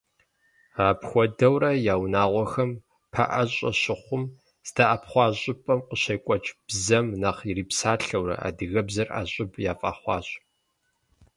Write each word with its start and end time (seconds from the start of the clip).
Апхуэдэурэ 0.87 1.71
я 1.93 1.95
унагъуэхэм 2.03 2.71
пэӀэщӀэ 3.13 3.69
щыхъум, 3.81 4.23
здэӀэпхъуа 4.67 5.25
щӀыпӀэм 5.39 5.79
къыщекӀуэкӀ 5.87 6.51
бзэм 6.67 7.07
нэхъ 7.21 7.41
ирипсалъэурэ, 7.49 8.35
адыгэбзэр 8.47 9.07
ӀэщӀыб 9.15 9.51
яфӀэхъуащ. 9.71 10.27